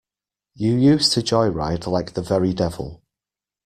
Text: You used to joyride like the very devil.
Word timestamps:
You 0.55 0.73
used 0.77 1.11
to 1.11 1.19
joyride 1.19 1.85
like 1.85 2.13
the 2.13 2.23
very 2.23 2.53
devil. 2.55 3.03